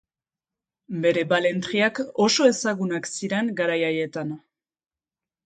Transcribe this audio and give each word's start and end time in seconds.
Bere 1.03 1.23
balentriak 1.33 2.01
oso 2.25 2.47
ezagunak 2.53 3.11
ziren 3.13 3.53
garai 3.61 3.79
haietan. 3.93 4.35